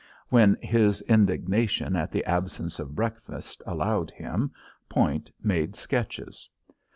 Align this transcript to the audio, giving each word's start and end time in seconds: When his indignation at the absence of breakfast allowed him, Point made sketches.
When 0.29 0.55
his 0.63 1.03
indignation 1.03 1.95
at 1.95 2.11
the 2.11 2.25
absence 2.25 2.79
of 2.79 2.95
breakfast 2.95 3.61
allowed 3.67 4.09
him, 4.09 4.51
Point 4.89 5.31
made 5.43 5.75
sketches. 5.75 6.49